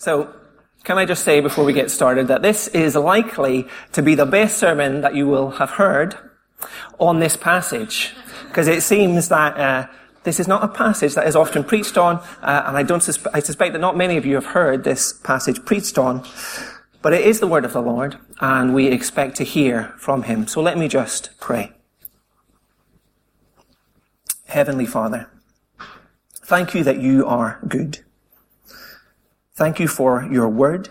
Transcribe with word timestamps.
So, 0.00 0.34
can 0.82 0.96
I 0.96 1.04
just 1.04 1.24
say 1.24 1.40
before 1.40 1.66
we 1.66 1.74
get 1.74 1.90
started 1.90 2.28
that 2.28 2.40
this 2.40 2.68
is 2.68 2.96
likely 2.96 3.68
to 3.92 4.00
be 4.00 4.14
the 4.14 4.24
best 4.24 4.56
sermon 4.56 5.02
that 5.02 5.14
you 5.14 5.26
will 5.26 5.50
have 5.50 5.72
heard 5.72 6.16
on 6.98 7.20
this 7.20 7.36
passage. 7.36 8.14
Because 8.48 8.66
it 8.66 8.82
seems 8.82 9.28
that 9.28 9.58
uh, 9.58 9.86
this 10.24 10.40
is 10.40 10.48
not 10.48 10.64
a 10.64 10.68
passage 10.68 11.14
that 11.16 11.26
is 11.26 11.36
often 11.36 11.64
preached 11.64 11.98
on, 11.98 12.16
uh, 12.40 12.62
and 12.66 12.78
I 12.78 12.82
don't 12.82 13.02
suspe- 13.02 13.30
I 13.34 13.40
suspect 13.40 13.74
that 13.74 13.78
not 13.78 13.94
many 13.94 14.16
of 14.16 14.24
you 14.24 14.36
have 14.36 14.46
heard 14.46 14.84
this 14.84 15.12
passage 15.12 15.66
preached 15.66 15.98
on. 15.98 16.26
But 17.02 17.12
it 17.12 17.26
is 17.26 17.40
the 17.40 17.46
word 17.46 17.66
of 17.66 17.74
the 17.74 17.82
Lord, 17.82 18.18
and 18.40 18.74
we 18.74 18.86
expect 18.86 19.36
to 19.36 19.44
hear 19.44 19.94
from 19.98 20.22
him. 20.22 20.46
So 20.46 20.62
let 20.62 20.78
me 20.78 20.88
just 20.88 21.30
pray. 21.40 21.72
Heavenly 24.46 24.86
Father, 24.86 25.30
thank 26.42 26.74
you 26.74 26.82
that 26.84 27.02
you 27.02 27.26
are 27.26 27.60
good. 27.68 28.00
Thank 29.60 29.78
you 29.78 29.88
for 29.88 30.22
your 30.22 30.48
word. 30.48 30.88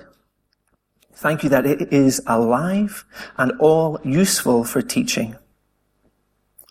Thank 1.11 1.41
you 1.41 1.49
that 1.49 1.65
it 1.65 1.91
is 1.91 2.21
alive 2.27 3.03
and 3.35 3.51
all 3.59 3.99
useful 4.03 4.63
for 4.63 4.83
teaching. 4.83 5.37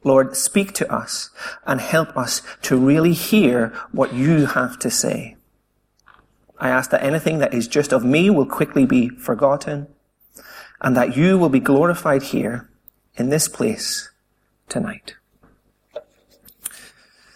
Lord, 0.05 0.37
speak 0.37 0.75
to 0.75 0.89
us 0.95 1.31
and 1.67 1.81
help 1.81 2.17
us 2.17 2.41
to 2.63 2.77
really 2.77 3.15
hear 3.15 3.75
what 3.91 4.15
you 4.15 4.47
have 4.47 4.79
to 4.79 4.93
say. 4.93 5.35
I 6.57 6.69
ask 6.69 6.91
that 6.91 7.03
anything 7.03 7.41
that 7.41 7.53
is 7.53 7.67
just 7.67 7.93
of 7.93 8.05
me 8.05 8.31
will 8.31 8.47
quickly 8.47 8.87
be 8.87 9.09
forgotten 9.09 9.89
and 10.81 10.97
that 10.97 11.17
you 11.17 11.37
will 11.37 11.49
be 11.49 11.59
glorified 11.59 12.23
here 12.23 12.71
in 13.17 13.31
this 13.31 13.49
place 13.49 14.09
tonight. 14.69 15.17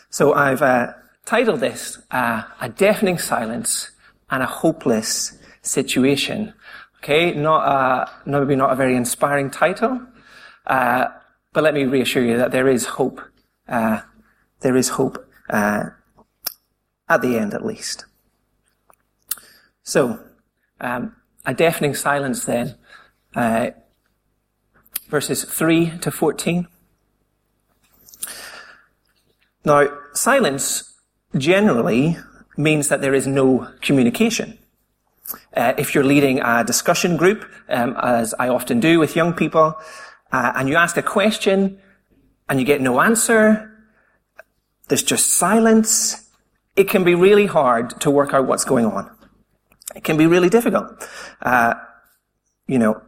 So 0.08 0.34
I've 0.34 0.62
uh, 0.62 0.92
titled 1.24 1.58
this 1.58 1.98
uh, 2.12 2.44
A 2.60 2.68
Deafening 2.68 3.18
Silence 3.18 3.88
and 4.32 4.42
a 4.42 4.46
Hopeless 4.46 5.38
Situation. 5.64 6.52
Okay, 6.98 7.34
not 7.34 7.68
a, 7.68 8.10
maybe 8.28 8.56
not 8.56 8.72
a 8.72 8.74
very 8.74 8.96
inspiring 8.96 9.50
title, 9.50 10.00
uh, 10.66 11.06
but 11.52 11.62
let 11.62 11.74
me 11.74 11.84
reassure 11.84 12.24
you 12.24 12.36
that 12.36 12.50
there 12.50 12.66
is 12.66 12.84
hope. 12.84 13.20
Uh, 13.68 14.00
there 14.60 14.76
is 14.76 14.88
hope 14.88 15.24
uh, 15.50 15.90
at 17.08 17.22
the 17.22 17.38
end, 17.38 17.54
at 17.54 17.64
least. 17.64 18.06
So, 19.84 20.18
um, 20.80 21.14
a 21.46 21.54
deafening 21.54 21.94
silence 21.94 22.44
then, 22.44 22.76
uh, 23.36 23.70
verses 25.08 25.44
3 25.44 25.98
to 25.98 26.10
14. 26.10 26.66
Now, 29.64 29.88
silence 30.12 30.94
generally 31.36 32.16
means 32.56 32.88
that 32.88 33.00
there 33.00 33.14
is 33.14 33.26
no 33.26 33.68
communication. 33.80 34.58
Uh, 35.56 35.72
if 35.78 35.94
you're 35.94 36.04
leading 36.04 36.40
a 36.40 36.64
discussion 36.64 37.16
group, 37.16 37.44
um, 37.68 37.96
as 38.02 38.34
I 38.38 38.48
often 38.48 38.80
do 38.80 38.98
with 38.98 39.16
young 39.16 39.32
people, 39.32 39.74
uh, 40.30 40.52
and 40.56 40.68
you 40.68 40.76
ask 40.76 40.96
a 40.96 41.02
question 41.02 41.80
and 42.48 42.58
you 42.58 42.66
get 42.66 42.80
no 42.80 43.00
answer, 43.00 43.70
there's 44.88 45.02
just 45.02 45.30
silence, 45.30 46.30
it 46.76 46.88
can 46.88 47.04
be 47.04 47.14
really 47.14 47.46
hard 47.46 48.00
to 48.00 48.10
work 48.10 48.34
out 48.34 48.46
what's 48.46 48.64
going 48.64 48.86
on. 48.86 49.10
It 49.94 50.04
can 50.04 50.16
be 50.16 50.26
really 50.26 50.48
difficult. 50.48 51.08
Uh, 51.40 51.74
you 52.66 52.78
know, 52.78 53.02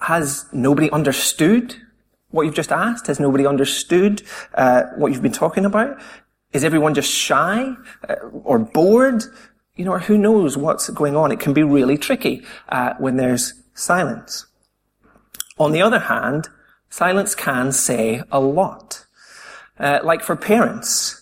has 0.00 0.46
nobody 0.52 0.90
understood 0.90 1.76
what 2.30 2.44
you've 2.44 2.54
just 2.54 2.72
asked? 2.72 3.06
Has 3.06 3.20
nobody 3.20 3.46
understood 3.46 4.22
uh, 4.54 4.84
what 4.96 5.12
you've 5.12 5.22
been 5.22 5.32
talking 5.32 5.64
about? 5.64 5.98
Is 6.56 6.64
everyone 6.64 6.94
just 6.94 7.12
shy 7.12 7.74
uh, 8.08 8.14
or 8.42 8.58
bored? 8.58 9.22
You 9.74 9.84
know, 9.84 9.92
or 9.92 9.98
who 9.98 10.16
knows 10.16 10.56
what's 10.56 10.88
going 10.88 11.14
on? 11.14 11.30
It 11.30 11.38
can 11.38 11.52
be 11.52 11.62
really 11.62 11.98
tricky 11.98 12.44
uh, 12.70 12.94
when 12.98 13.18
there's 13.18 13.52
silence. 13.74 14.46
On 15.58 15.72
the 15.72 15.82
other 15.82 15.98
hand, 15.98 16.48
silence 16.88 17.34
can 17.34 17.72
say 17.72 18.22
a 18.32 18.40
lot. 18.40 19.04
Uh, 19.78 20.00
like 20.02 20.22
for 20.22 20.34
parents 20.34 21.20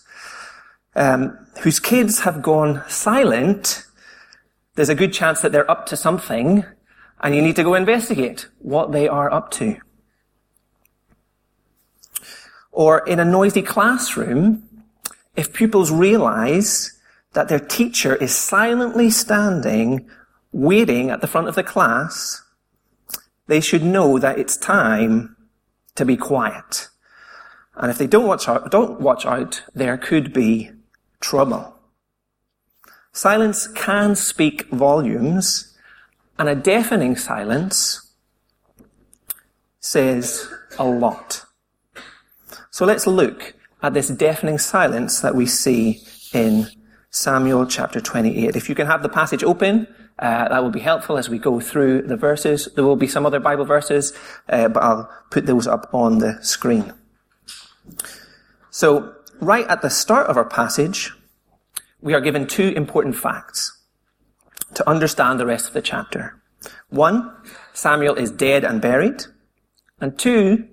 um, 0.95 1.37
whose 1.59 1.81
kids 1.81 2.21
have 2.21 2.41
gone 2.41 2.81
silent, 2.87 3.83
there's 4.75 4.87
a 4.87 4.95
good 4.95 5.11
chance 5.11 5.41
that 5.41 5.51
they're 5.51 5.69
up 5.69 5.85
to 5.87 5.97
something, 5.97 6.63
and 7.19 7.35
you 7.35 7.41
need 7.41 7.57
to 7.57 7.63
go 7.63 7.73
investigate 7.73 8.47
what 8.59 8.93
they 8.93 9.09
are 9.09 9.29
up 9.33 9.51
to. 9.51 9.75
Or 12.71 13.05
in 13.05 13.19
a 13.19 13.25
noisy 13.25 13.61
classroom, 13.61 14.69
if 15.35 15.53
pupils 15.53 15.91
realize 15.91 16.97
that 17.33 17.49
their 17.49 17.59
teacher 17.59 18.15
is 18.15 18.35
silently 18.35 19.09
standing, 19.09 20.09
waiting 20.51 21.09
at 21.09 21.21
the 21.21 21.27
front 21.27 21.47
of 21.47 21.55
the 21.55 21.63
class, 21.63 22.41
they 23.47 23.59
should 23.59 23.83
know 23.83 24.17
that 24.17 24.39
it's 24.39 24.57
time 24.57 25.35
to 25.95 26.05
be 26.05 26.17
quiet. 26.17 26.87
And 27.75 27.91
if 27.91 27.97
they 27.97 28.07
don't 28.07 28.27
watch 28.27 28.47
out, 28.47 28.71
don't 28.71 29.01
watch 29.01 29.25
out, 29.25 29.63
there 29.73 29.97
could 29.97 30.31
be 30.31 30.71
trouble. 31.19 31.75
Silence 33.11 33.67
can 33.67 34.15
speak 34.15 34.67
volumes, 34.69 35.77
and 36.37 36.49
a 36.49 36.55
deafening 36.55 37.15
silence 37.15 38.13
says 39.79 40.49
a 40.77 40.85
lot. 40.85 41.45
So 42.71 42.85
let's 42.85 43.07
look 43.07 43.54
at 43.81 43.93
this 43.93 44.09
deafening 44.09 44.57
silence 44.57 45.21
that 45.21 45.35
we 45.35 45.45
see 45.45 46.01
in 46.33 46.67
Samuel 47.09 47.65
chapter 47.65 48.01
28. 48.01 48.55
If 48.55 48.67
you 48.69 48.75
can 48.75 48.87
have 48.87 49.03
the 49.03 49.09
passage 49.09 49.43
open, 49.43 49.87
uh, 50.19 50.49
that 50.49 50.63
will 50.63 50.71
be 50.71 50.79
helpful 50.79 51.17
as 51.17 51.29
we 51.29 51.37
go 51.37 51.59
through 51.59 52.03
the 52.03 52.15
verses. 52.15 52.69
There 52.75 52.83
will 52.83 52.95
be 52.95 53.07
some 53.07 53.25
other 53.25 53.39
Bible 53.39 53.65
verses, 53.65 54.13
uh, 54.49 54.69
but 54.69 54.81
I'll 54.81 55.09
put 55.29 55.45
those 55.45 55.67
up 55.67 55.89
on 55.93 56.19
the 56.19 56.39
screen. 56.41 56.93
So, 58.69 59.13
right 59.39 59.67
at 59.67 59.81
the 59.81 59.89
start 59.89 60.27
of 60.27 60.37
our 60.37 60.45
passage, 60.45 61.11
we 62.01 62.13
are 62.13 62.21
given 62.21 62.47
two 62.47 62.73
important 62.75 63.15
facts 63.15 63.81
to 64.73 64.89
understand 64.89 65.39
the 65.39 65.45
rest 65.45 65.67
of 65.67 65.73
the 65.73 65.81
chapter. 65.81 66.41
One, 66.89 67.31
Samuel 67.73 68.15
is 68.15 68.31
dead 68.31 68.63
and 68.63 68.81
buried. 68.81 69.23
And 69.99 70.17
two, 70.17 70.67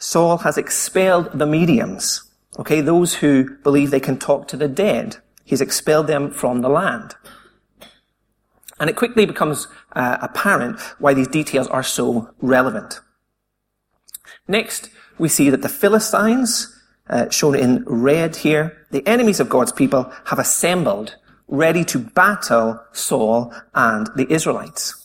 Saul 0.00 0.38
has 0.38 0.56
expelled 0.56 1.38
the 1.38 1.46
mediums. 1.46 2.24
Okay, 2.58 2.80
those 2.80 3.16
who 3.16 3.56
believe 3.58 3.90
they 3.90 4.00
can 4.00 4.18
talk 4.18 4.48
to 4.48 4.56
the 4.56 4.66
dead. 4.66 5.18
He's 5.44 5.60
expelled 5.60 6.06
them 6.06 6.30
from 6.32 6.62
the 6.62 6.68
land. 6.68 7.14
And 8.80 8.88
it 8.88 8.96
quickly 8.96 9.26
becomes 9.26 9.68
uh, 9.92 10.16
apparent 10.22 10.80
why 10.98 11.12
these 11.12 11.28
details 11.28 11.68
are 11.68 11.82
so 11.82 12.30
relevant. 12.40 13.00
Next, 14.48 14.88
we 15.18 15.28
see 15.28 15.50
that 15.50 15.60
the 15.60 15.68
Philistines, 15.68 16.74
uh, 17.10 17.28
shown 17.28 17.54
in 17.54 17.84
red 17.86 18.36
here, 18.36 18.86
the 18.90 19.06
enemies 19.06 19.38
of 19.38 19.50
God's 19.50 19.72
people, 19.72 20.10
have 20.26 20.38
assembled, 20.38 21.16
ready 21.46 21.84
to 21.84 21.98
battle 21.98 22.80
Saul 22.92 23.52
and 23.74 24.08
the 24.16 24.32
Israelites. 24.32 24.96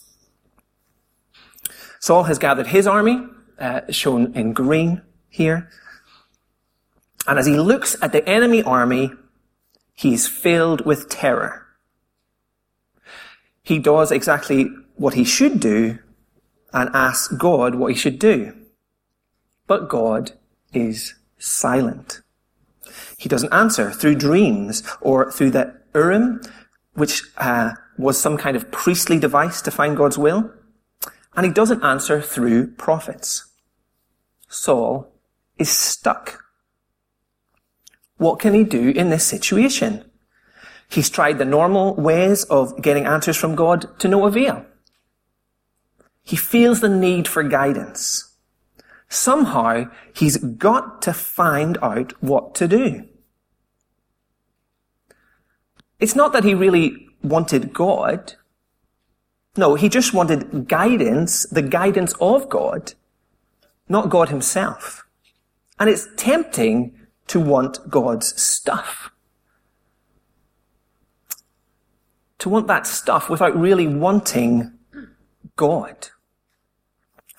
Saul 2.00 2.24
has 2.24 2.38
gathered 2.38 2.68
his 2.68 2.86
army, 2.86 3.26
uh, 3.58 3.80
shown 3.90 4.34
in 4.34 4.52
green 4.52 5.02
here. 5.28 5.68
And 7.26 7.38
as 7.38 7.46
he 7.46 7.58
looks 7.58 7.96
at 8.00 8.12
the 8.12 8.26
enemy 8.28 8.62
army, 8.62 9.12
he's 9.94 10.28
filled 10.28 10.84
with 10.86 11.08
terror. 11.08 11.66
He 13.62 13.78
does 13.78 14.12
exactly 14.12 14.68
what 14.94 15.14
he 15.14 15.24
should 15.24 15.58
do 15.58 15.98
and 16.72 16.90
asks 16.94 17.34
God 17.34 17.74
what 17.74 17.92
he 17.92 17.98
should 17.98 18.18
do. 18.18 18.54
But 19.66 19.88
God 19.88 20.32
is 20.72 21.14
silent. 21.38 22.20
He 23.18 23.28
doesn't 23.28 23.52
answer 23.52 23.90
through 23.90 24.16
dreams 24.16 24.82
or 25.00 25.32
through 25.32 25.50
the 25.50 25.74
Urim, 25.94 26.40
which 26.94 27.22
uh, 27.38 27.72
was 27.98 28.20
some 28.20 28.36
kind 28.36 28.56
of 28.56 28.70
priestly 28.70 29.18
device 29.18 29.60
to 29.62 29.70
find 29.70 29.96
God's 29.96 30.18
will. 30.18 30.52
And 31.34 31.44
he 31.44 31.52
doesn't 31.52 31.82
answer 31.82 32.20
through 32.20 32.68
prophets. 32.74 33.45
Saul 34.48 35.12
is 35.58 35.70
stuck. 35.70 36.44
What 38.16 38.38
can 38.38 38.54
he 38.54 38.64
do 38.64 38.90
in 38.90 39.10
this 39.10 39.24
situation? 39.24 40.04
He's 40.88 41.10
tried 41.10 41.38
the 41.38 41.44
normal 41.44 41.94
ways 41.94 42.44
of 42.44 42.80
getting 42.80 43.06
answers 43.06 43.36
from 43.36 43.54
God 43.54 43.98
to 43.98 44.08
no 44.08 44.26
avail. 44.26 44.64
He 46.22 46.36
feels 46.36 46.80
the 46.80 46.88
need 46.88 47.28
for 47.28 47.42
guidance. 47.42 48.34
Somehow, 49.08 49.90
he's 50.12 50.36
got 50.36 51.02
to 51.02 51.12
find 51.12 51.78
out 51.82 52.20
what 52.22 52.54
to 52.56 52.66
do. 52.66 53.08
It's 55.98 56.16
not 56.16 56.32
that 56.32 56.44
he 56.44 56.54
really 56.54 57.08
wanted 57.22 57.72
God. 57.72 58.34
No, 59.56 59.74
he 59.74 59.88
just 59.88 60.12
wanted 60.12 60.68
guidance, 60.68 61.46
the 61.46 61.62
guidance 61.62 62.12
of 62.20 62.48
God, 62.48 62.94
not 63.88 64.10
God 64.10 64.28
himself. 64.28 65.06
And 65.78 65.90
it's 65.90 66.08
tempting 66.16 66.98
to 67.28 67.40
want 67.40 67.90
God's 67.90 68.40
stuff. 68.40 69.10
to 72.38 72.48
want 72.48 72.68
that 72.68 72.86
stuff 72.86 73.28
without 73.28 73.56
really 73.56 73.86
wanting 73.86 74.72
God, 75.56 76.08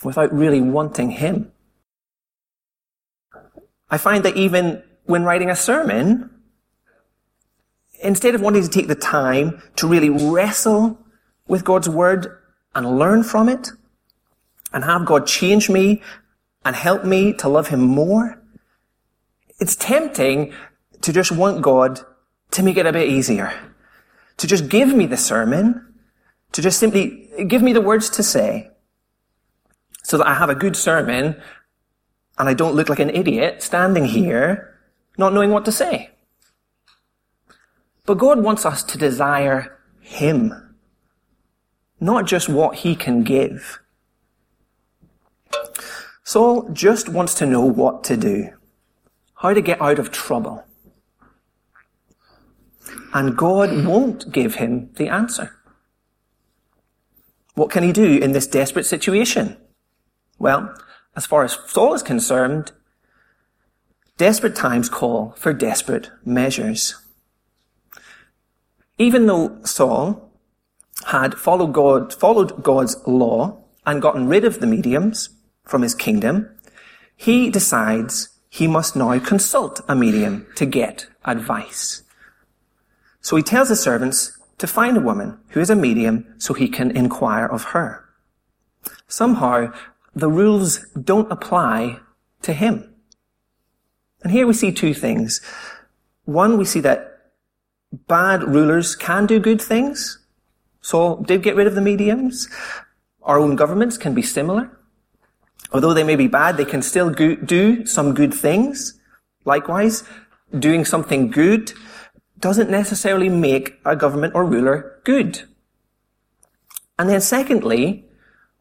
without 0.04 0.34
really 0.34 0.62
wanting 0.62 1.12
Him. 1.12 1.52
I 3.90 3.98
find 3.98 4.26
that 4.26 4.36
even 4.36 4.84
when 5.06 5.24
writing 5.24 5.50
a 5.50 5.56
sermon, 5.56 6.30
instead 8.04 8.36
of 8.36 8.42
wanting 8.42 8.64
to 8.64 8.70
take 8.70 8.88
the 8.88 8.96
time 8.96 9.62
to 9.78 9.88
really 9.88 10.10
wrestle 10.10 11.00
with 11.48 11.64
God's 11.64 11.88
Word 11.88 12.28
and 12.76 13.00
learn 13.00 13.24
from 13.24 13.48
it, 13.48 13.70
and 14.74 14.84
have 14.84 15.06
God 15.06 15.26
change 15.26 15.70
me 15.70 16.02
and 16.68 16.76
help 16.76 17.06
me 17.06 17.32
to 17.32 17.48
love 17.48 17.70
Him 17.70 17.80
more, 17.80 18.44
it's 19.58 19.74
tempting 19.74 20.54
to 21.00 21.14
just 21.14 21.32
want 21.32 21.62
God 21.62 22.02
to 22.52 22.62
make 22.62 22.76
it 22.76 22.86
a 22.86 22.92
bit 22.92 23.08
easier. 23.08 23.54
To 24.36 24.48
just 24.48 24.68
give 24.68 24.90
me 24.94 25.06
the 25.06 25.16
sermon, 25.16 25.94
to 26.52 26.62
just 26.62 26.78
simply 26.78 27.30
give 27.48 27.62
me 27.62 27.72
the 27.72 27.80
words 27.80 28.10
to 28.12 28.22
say, 28.22 28.70
so 30.04 30.18
that 30.18 30.28
I 30.28 30.34
have 30.34 30.50
a 30.50 30.56
good 30.56 30.76
sermon 30.76 31.42
and 32.38 32.50
I 32.50 32.54
don't 32.54 32.76
look 32.76 32.90
like 32.90 33.00
an 33.00 33.12
idiot 33.12 33.64
standing 33.64 34.04
here 34.04 34.78
not 35.18 35.34
knowing 35.34 35.52
what 35.52 35.64
to 35.66 35.72
say. 35.72 36.12
But 38.06 38.18
God 38.18 38.44
wants 38.44 38.66
us 38.66 38.84
to 38.84 38.98
desire 38.98 39.80
Him, 40.02 40.76
not 42.02 42.26
just 42.26 42.50
what 42.50 42.76
He 42.76 42.94
can 42.94 43.24
give. 43.24 43.80
Saul 46.28 46.68
just 46.74 47.08
wants 47.08 47.34
to 47.36 47.46
know 47.46 47.62
what 47.62 48.04
to 48.04 48.18
do, 48.18 48.50
how 49.36 49.54
to 49.54 49.62
get 49.62 49.82
out 49.82 49.98
of 49.98 50.12
trouble. 50.12 50.66
And 53.14 53.38
God 53.38 53.86
won't 53.86 54.30
give 54.34 54.56
him 54.56 54.90
the 54.96 55.08
answer. 55.08 55.56
What 57.54 57.72
can 57.72 57.82
he 57.82 57.94
do 57.94 58.18
in 58.18 58.34
this 58.34 58.46
desperate 58.46 58.86
situation? 58.86 59.56
Well, 60.38 60.76
as 61.16 61.26
far 61.26 61.46
as 61.46 61.58
Saul 61.68 61.94
is 61.94 62.04
concerned, 62.04 62.74
desperate 64.18 64.54
times 64.54 64.90
call 64.90 65.34
for 65.38 65.54
desperate 65.54 66.12
measures. 66.26 66.94
Even 68.98 69.28
though 69.28 69.60
Saul 69.64 70.30
had 71.06 71.36
followed, 71.36 71.72
God, 71.72 72.14
followed 72.14 72.64
God's 72.64 72.98
law 73.08 73.64
and 73.86 74.02
gotten 74.02 74.28
rid 74.28 74.44
of 74.44 74.60
the 74.60 74.68
mediums 74.68 75.30
from 75.68 75.82
his 75.82 75.94
kingdom, 75.94 76.50
he 77.16 77.50
decides 77.50 78.30
he 78.50 78.68
must 78.68 78.96
now 78.96 79.20
consult 79.20 79.82
a 79.88 79.96
medium 79.96 80.48
to 80.56 80.66
get 80.66 81.08
advice. 81.26 82.04
So 83.22 83.36
he 83.36 83.44
tells 83.44 83.70
his 83.70 83.82
servants 83.82 84.38
to 84.58 84.68
find 84.68 84.98
a 84.98 85.02
woman 85.02 85.38
who 85.50 85.60
is 85.60 85.70
a 85.70 85.76
medium 85.76 86.34
so 86.38 86.54
he 86.54 86.68
can 86.68 86.92
inquire 86.92 87.46
of 87.46 87.66
her. 87.66 88.04
Somehow, 89.08 89.74
the 90.16 90.30
rules 90.30 90.80
don't 90.94 91.32
apply 91.32 92.00
to 92.42 92.54
him. 92.54 92.94
And 94.24 94.32
here 94.32 94.48
we 94.48 94.54
see 94.54 94.72
two 94.72 94.94
things. 94.94 95.42
One, 96.26 96.58
we 96.58 96.66
see 96.66 96.80
that 96.82 97.32
bad 98.08 98.44
rulers 98.44 98.96
can 98.96 99.26
do 99.26 99.40
good 99.40 99.62
things. 99.62 100.20
Saul 100.82 101.18
did 101.18 101.44
get 101.44 101.56
rid 101.56 101.68
of 101.68 101.76
the 101.76 101.82
mediums. 101.82 102.50
Our 103.22 103.40
own 103.40 103.56
governments 103.56 103.98
can 103.98 104.14
be 104.14 104.22
similar. 104.22 104.77
Although 105.72 105.94
they 105.94 106.04
may 106.04 106.16
be 106.16 106.28
bad, 106.28 106.58
they 106.58 106.66
can 106.66 106.82
still 106.82 107.10
do 107.10 107.86
some 107.86 108.14
good 108.14 108.34
things. 108.34 109.00
Likewise, 109.46 110.04
doing 110.58 110.86
something 110.86 111.30
good 111.30 111.74
doesn't 112.40 112.70
necessarily 112.70 113.30
make 113.30 113.80
a 113.86 113.96
government 113.96 114.36
or 114.36 114.46
ruler 114.46 115.00
good. 115.04 115.44
And 117.00 117.10
then 117.10 117.22
secondly, 117.22 118.06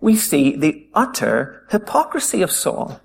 we 0.01 0.17
see 0.17 0.57
the 0.57 0.87
utter 0.95 1.67
hypocrisy 1.71 2.43
of 2.43 2.51
Saul. 2.51 3.01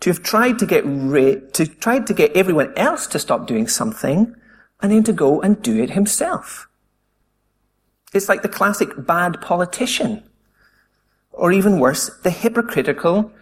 To 0.00 0.10
have 0.10 0.22
tried 0.22 0.58
to 0.58 0.66
get 0.66 0.82
to 0.84 1.66
tried 1.66 2.06
to 2.06 2.14
get 2.14 2.34
everyone 2.34 2.72
else 2.76 3.06
to 3.08 3.18
stop 3.18 3.46
doing 3.46 3.68
something 3.68 4.34
and 4.80 4.92
then 4.92 5.04
to 5.04 5.12
go 5.12 5.42
and 5.42 5.60
do 5.60 5.82
it 5.82 5.90
himself. 5.90 6.68
It's 8.14 8.28
like 8.28 8.42
the 8.42 8.48
classic 8.48 9.06
bad 9.06 9.40
politician. 9.42 10.22
Or 11.40 11.52
even 11.52 11.80
worse, 11.80 12.10
the 12.22 12.28
hypocritical, 12.28 13.32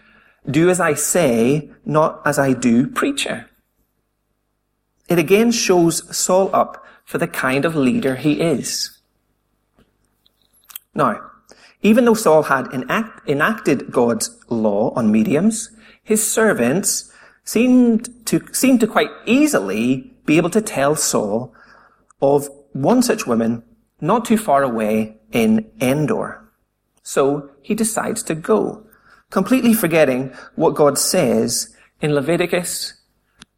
do 0.49 0.71
as 0.71 0.79
I 0.79 0.95
say, 0.95 1.69
not 1.85 2.23
as 2.25 2.39
I 2.39 2.53
do 2.53 2.87
preacher. 2.87 3.51
It 5.09 5.19
again 5.19 5.51
shows 5.51 6.17
Saul 6.17 6.49
up 6.55 6.85
for 7.05 7.19
the 7.19 7.27
kind 7.27 7.65
of 7.65 7.75
leader 7.75 8.15
he 8.15 8.41
is. 8.41 9.01
Now, 10.95 11.29
even 11.83 12.05
though 12.05 12.15
Saul 12.15 12.45
had 12.45 12.73
enact, 12.73 13.29
enacted 13.29 13.91
God's 13.91 14.31
law 14.49 14.93
on 14.95 15.11
mediums, 15.11 15.71
his 16.05 16.25
servants 16.25 17.13
seemed 17.43 18.09
to, 18.27 18.47
seemed 18.53 18.79
to 18.79 18.87
quite 18.87 19.11
easily 19.27 20.15
be 20.25 20.37
able 20.37 20.51
to 20.51 20.63
tell 20.63 20.95
Saul 20.95 21.53
of 22.23 22.49
one 22.75 23.03
such 23.03 23.27
woman 23.27 23.65
not 24.01 24.25
too 24.25 24.39
far 24.39 24.63
away 24.63 25.17
in 25.33 25.69
Endor. 25.81 26.48
So 27.09 27.49
he 27.63 27.75
decides 27.75 28.23
to 28.25 28.35
go, 28.35 28.87
completely 29.31 29.73
forgetting 29.73 30.35
what 30.57 30.75
God 30.75 30.99
says 30.99 31.75
in 32.03 32.15
Leviticus 32.15 33.01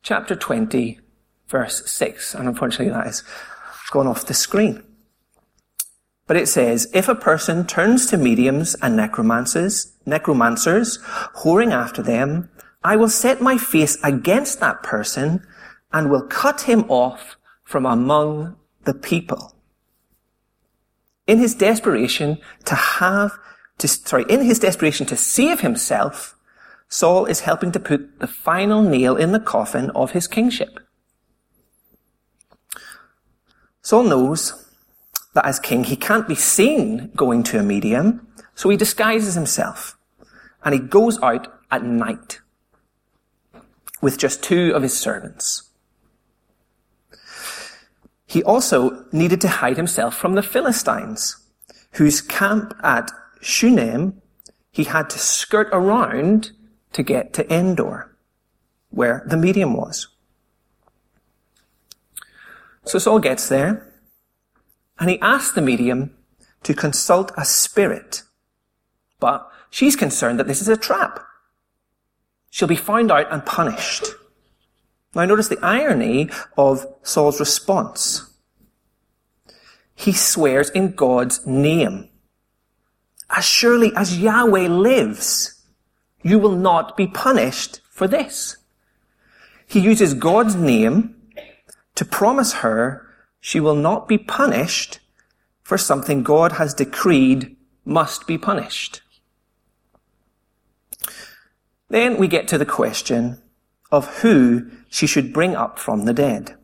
chapter 0.05 0.37
20 0.37 1.01
verse 1.49 1.83
6. 1.91 2.37
And 2.37 2.47
unfortunately 2.47 2.95
that 2.95 3.07
has 3.07 3.25
gone 3.91 4.07
off 4.07 4.25
the 4.25 4.35
screen. 4.35 4.85
But 6.29 6.37
it 6.37 6.47
says, 6.47 6.89
if 6.95 7.09
a 7.09 7.17
person 7.17 7.67
turns 7.67 8.07
to 8.07 8.17
mediums 8.17 8.77
and 8.83 8.97
necromancers, 8.97 9.97
necromancers, 10.07 10.99
whoring 11.43 11.73
after 11.73 12.03
them, 12.03 12.51
I 12.85 12.95
will 12.95 13.09
set 13.09 13.41
my 13.41 13.59
face 13.59 13.99
against 14.05 14.61
that 14.61 14.85
person 14.85 15.45
and 15.93 16.09
will 16.09 16.23
cut 16.23 16.61
him 16.61 16.85
off 16.89 17.37
from 17.65 17.85
among 17.85 18.55
the 18.85 18.95
people. 18.95 19.60
In 21.31 21.39
his 21.39 21.55
desperation 21.55 22.39
to 22.65 22.75
have, 22.75 23.39
to, 23.79 23.87
sorry, 23.87 24.25
in 24.29 24.43
his 24.43 24.59
desperation 24.59 25.07
to 25.07 25.17
save 25.17 25.61
himself, 25.61 26.35
Saul 26.89 27.27
is 27.27 27.43
helping 27.43 27.71
to 27.71 27.79
put 27.79 28.19
the 28.19 28.27
final 28.27 28.83
nail 28.83 29.15
in 29.15 29.31
the 29.31 29.39
coffin 29.39 29.91
of 29.91 30.11
his 30.11 30.27
kingship. 30.27 30.81
Saul 33.81 34.03
knows 34.03 34.75
that 35.35 35.47
as 35.47 35.61
king, 35.61 35.85
he 35.85 35.95
can't 35.95 36.27
be 36.27 36.35
seen 36.35 37.13
going 37.15 37.45
to 37.45 37.61
a 37.61 37.63
medium, 37.63 38.27
so 38.57 38.69
he 38.69 38.77
disguises 38.77 39.35
himself. 39.35 39.97
And 40.65 40.75
he 40.75 40.81
goes 40.81 41.23
out 41.23 41.47
at 41.71 41.85
night 41.85 42.41
with 44.03 44.19
just 44.19 44.43
two 44.43 44.73
of 44.75 44.83
his 44.83 44.99
servants. 44.99 45.70
He 48.31 48.45
also 48.45 49.07
needed 49.11 49.41
to 49.41 49.49
hide 49.49 49.77
himself 49.77 50.15
from 50.15 50.37
the 50.37 50.43
Philistines, 50.43 51.37
whose 51.95 52.21
camp 52.21 52.75
at 52.81 53.11
Shunem 53.41 54.23
he 54.71 54.85
had 54.85 55.11
to 55.11 55.19
skirt 55.19 55.69
around 55.73 56.53
to 56.93 57.03
get 57.03 57.33
to 57.33 57.53
Endor, 57.53 58.17
where 58.91 59.25
the 59.27 59.37
medium 59.37 59.75
was. 59.75 60.07
So 62.85 63.01
Saul 63.01 63.19
gets 63.19 63.49
there, 63.49 63.93
and 65.01 65.11
he 65.11 65.19
asks 65.19 65.51
the 65.51 65.61
medium 65.61 66.15
to 66.63 66.73
consult 66.73 67.33
a 67.37 67.45
spirit. 67.45 68.23
But 69.19 69.45
she's 69.71 69.97
concerned 69.97 70.39
that 70.39 70.47
this 70.47 70.61
is 70.61 70.69
a 70.69 70.77
trap. 70.77 71.19
She'll 72.49 72.69
be 72.69 72.77
found 72.77 73.11
out 73.11 73.27
and 73.33 73.45
punished. 73.45 74.05
Now 75.15 75.25
notice 75.25 75.49
the 75.49 75.59
irony 75.63 76.31
of 76.57 76.87
Saul's 77.03 77.41
response. 77.41 78.31
He 79.95 80.13
swears 80.13 80.71
in 80.71 80.93
God's 80.93 81.47
name. 81.47 82.09
As 83.29 83.45
surely 83.45 83.93
as 83.97 84.19
Yahweh 84.19 84.69
lives, 84.69 85.63
you 86.23 86.39
will 86.39 86.57
not 86.57 86.97
be 86.97 87.07
punished 87.07 87.81
for 87.91 88.09
this. 88.09 88.57
He 89.67 89.81
uses 89.81 90.15
God's 90.15 90.57
name 90.57 91.17
to 91.95 92.05
promise 92.05 92.55
her 92.55 93.07
she 93.41 93.61
will 93.61 93.75
not 93.75 94.09
be 94.09 94.19
punished 94.19 95.01
for 95.63 95.79
something 95.79 96.23
God 96.23 96.53
has 96.53 96.75
decreed 96.75 97.57
must 97.85 98.27
be 98.27 98.39
punished. 98.39 99.03
Then 101.89 102.19
we 102.19 102.29
get 102.29 102.49
to 102.49 102.59
the 102.59 102.67
question 102.67 103.41
of 103.91 104.19
who 104.19 104.71
she 104.89 105.07
should 105.07 105.33
bring 105.33 105.55
up 105.55 105.79
from 105.79 106.05
the 106.05 106.13
dead. 106.13 106.57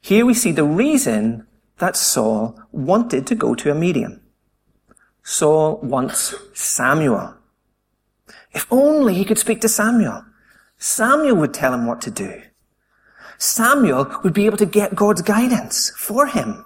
Here 0.00 0.26
we 0.26 0.34
see 0.34 0.52
the 0.52 0.64
reason 0.64 1.46
that 1.78 1.96
Saul 1.96 2.60
wanted 2.72 3.26
to 3.26 3.34
go 3.34 3.54
to 3.54 3.70
a 3.70 3.74
medium. 3.74 4.20
Saul 5.22 5.78
wants 5.82 6.34
Samuel. 6.52 7.34
If 8.52 8.66
only 8.70 9.14
he 9.14 9.24
could 9.24 9.38
speak 9.38 9.60
to 9.62 9.68
Samuel. 9.68 10.24
Samuel 10.78 11.36
would 11.36 11.54
tell 11.54 11.72
him 11.72 11.86
what 11.86 12.00
to 12.02 12.10
do. 12.10 12.42
Samuel 13.38 14.20
would 14.22 14.34
be 14.34 14.46
able 14.46 14.58
to 14.58 14.66
get 14.66 14.94
God's 14.94 15.22
guidance 15.22 15.90
for 15.96 16.26
him. 16.26 16.64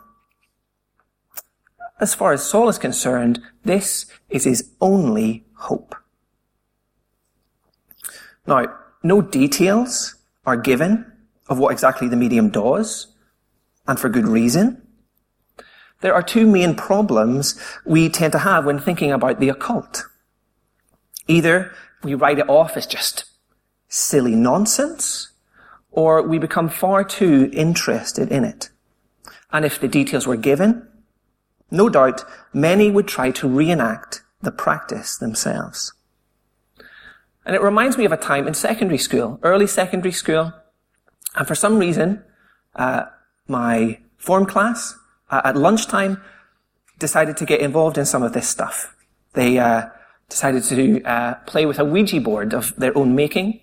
as 2.00 2.14
far 2.14 2.32
as 2.32 2.44
Saul 2.44 2.68
is 2.68 2.78
concerned, 2.78 3.40
this 3.64 4.06
is 4.28 4.44
his 4.44 4.70
only 4.80 5.44
hope. 5.54 5.96
Now, 8.46 8.66
no 9.02 9.20
details 9.20 10.14
are 10.44 10.56
given 10.56 11.10
of 11.48 11.58
what 11.58 11.72
exactly 11.72 12.08
the 12.08 12.16
medium 12.16 12.50
does, 12.50 13.08
and 13.86 13.98
for 13.98 14.08
good 14.08 14.26
reason. 14.26 14.82
There 16.00 16.14
are 16.14 16.22
two 16.22 16.46
main 16.46 16.74
problems 16.74 17.60
we 17.84 18.08
tend 18.08 18.32
to 18.32 18.38
have 18.40 18.64
when 18.64 18.78
thinking 18.78 19.12
about 19.12 19.40
the 19.40 19.48
occult. 19.48 20.04
Either 21.26 21.72
we 22.02 22.14
write 22.14 22.38
it 22.38 22.48
off 22.48 22.76
as 22.76 22.86
just 22.86 23.24
silly 23.88 24.36
nonsense, 24.36 25.30
or 25.90 26.22
we 26.22 26.38
become 26.38 26.68
far 26.68 27.02
too 27.02 27.50
interested 27.52 28.30
in 28.30 28.44
it. 28.44 28.70
And 29.50 29.64
if 29.64 29.80
the 29.80 29.88
details 29.88 30.26
were 30.26 30.36
given, 30.36 30.86
no 31.70 31.88
doubt 31.88 32.24
many 32.52 32.90
would 32.90 33.08
try 33.08 33.30
to 33.32 33.48
reenact 33.48 34.22
the 34.40 34.52
practice 34.52 35.16
themselves. 35.16 35.92
And 37.48 37.56
it 37.56 37.62
reminds 37.62 37.96
me 37.96 38.04
of 38.04 38.12
a 38.12 38.18
time 38.18 38.46
in 38.46 38.52
secondary 38.52 38.98
school, 38.98 39.40
early 39.42 39.66
secondary 39.66 40.12
school, 40.12 40.52
and 41.34 41.48
for 41.48 41.54
some 41.54 41.78
reason, 41.78 42.22
uh, 42.76 43.04
my 43.46 44.00
form 44.18 44.44
class 44.44 44.94
uh, 45.30 45.40
at 45.46 45.56
lunchtime 45.56 46.20
decided 46.98 47.38
to 47.38 47.46
get 47.46 47.60
involved 47.60 47.96
in 47.96 48.04
some 48.04 48.22
of 48.22 48.34
this 48.34 48.46
stuff. 48.46 48.94
They 49.32 49.58
uh, 49.58 49.86
decided 50.28 50.62
to 50.64 51.02
uh, 51.04 51.34
play 51.46 51.64
with 51.64 51.78
a 51.78 51.86
Ouija 51.86 52.20
board 52.20 52.52
of 52.52 52.76
their 52.76 52.96
own 52.96 53.14
making. 53.14 53.60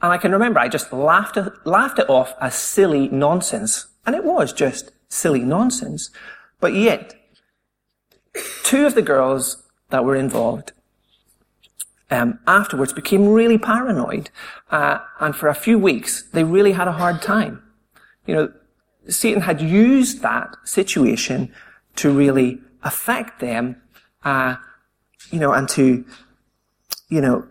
And 0.00 0.12
I 0.12 0.18
can 0.18 0.30
remember 0.30 0.60
I 0.60 0.68
just 0.68 0.92
laughed, 0.92 1.36
laughed 1.64 1.98
it 1.98 2.08
off 2.08 2.32
as 2.40 2.54
silly 2.54 3.08
nonsense. 3.08 3.88
And 4.06 4.14
it 4.14 4.22
was 4.22 4.52
just 4.52 4.92
silly 5.08 5.40
nonsense. 5.40 6.10
But 6.60 6.74
yet, 6.74 7.16
two 8.62 8.86
of 8.86 8.94
the 8.94 9.02
girls 9.02 9.64
that 9.90 10.04
were 10.04 10.14
involved 10.14 10.70
um, 12.10 12.38
afterwards 12.46 12.92
became 12.92 13.28
really 13.28 13.58
paranoid. 13.58 14.30
Uh, 14.70 14.98
and 15.20 15.34
for 15.34 15.48
a 15.48 15.54
few 15.54 15.78
weeks, 15.78 16.22
they 16.32 16.44
really 16.44 16.72
had 16.72 16.88
a 16.88 16.92
hard 16.92 17.22
time. 17.22 17.62
You 18.26 18.34
know, 18.34 18.52
Satan 19.08 19.42
had 19.42 19.60
used 19.60 20.22
that 20.22 20.56
situation 20.64 21.52
to 21.96 22.10
really 22.10 22.60
affect 22.82 23.40
them, 23.40 23.80
uh, 24.24 24.56
you 25.30 25.38
know, 25.38 25.52
and 25.52 25.68
to, 25.70 26.04
you 27.08 27.20
know, 27.20 27.46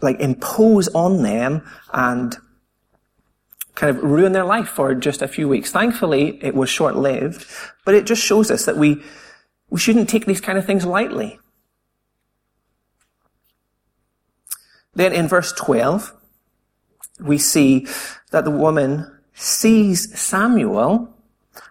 like 0.00 0.20
impose 0.20 0.88
on 0.88 1.22
them 1.22 1.66
and 1.92 2.36
kind 3.74 3.96
of 3.96 4.02
ruin 4.02 4.32
their 4.32 4.44
life 4.44 4.68
for 4.68 4.94
just 4.94 5.22
a 5.22 5.28
few 5.28 5.48
weeks. 5.48 5.70
Thankfully, 5.70 6.38
it 6.42 6.54
was 6.54 6.68
short 6.68 6.96
lived, 6.96 7.46
but 7.84 7.94
it 7.94 8.06
just 8.06 8.22
shows 8.22 8.50
us 8.50 8.64
that 8.64 8.76
we, 8.76 9.02
we 9.70 9.78
shouldn't 9.78 10.08
take 10.08 10.26
these 10.26 10.40
kind 10.40 10.58
of 10.58 10.64
things 10.64 10.84
lightly. 10.84 11.38
Then 14.94 15.12
in 15.12 15.28
verse 15.28 15.52
12, 15.52 16.12
we 17.20 17.38
see 17.38 17.86
that 18.30 18.44
the 18.44 18.50
woman 18.50 19.18
sees 19.34 20.18
Samuel 20.18 21.14